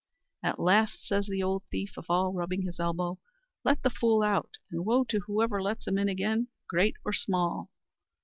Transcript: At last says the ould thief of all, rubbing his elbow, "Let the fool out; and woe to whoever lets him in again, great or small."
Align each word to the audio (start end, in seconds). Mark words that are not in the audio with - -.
At 0.41 0.59
last 0.59 1.05
says 1.07 1.27
the 1.27 1.43
ould 1.43 1.61
thief 1.69 1.95
of 1.95 2.07
all, 2.09 2.33
rubbing 2.33 2.63
his 2.63 2.79
elbow, 2.79 3.19
"Let 3.63 3.83
the 3.83 3.91
fool 3.91 4.23
out; 4.23 4.49
and 4.71 4.83
woe 4.83 5.03
to 5.03 5.19
whoever 5.27 5.61
lets 5.61 5.85
him 5.85 5.99
in 5.99 6.09
again, 6.09 6.47
great 6.67 6.95
or 7.05 7.13
small." 7.13 7.69